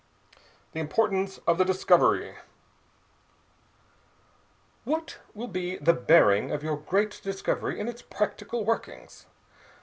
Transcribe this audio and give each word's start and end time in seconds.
THE 0.71 0.79
IMPORTANCE 0.79 1.41
OF 1.45 1.59
THE 1.59 1.65
DISCOVERY 1.65 2.37
"What 4.83 5.19
will 5.35 5.47
be 5.47 5.77
the 5.77 5.93
bearing 5.93 6.51
of 6.51 6.63
your 6.63 6.77
great 6.77 7.21
discovery 7.23 7.79
in 7.79 7.87
its 7.87 8.01
practical 8.01 8.65
workings?" 8.65 9.27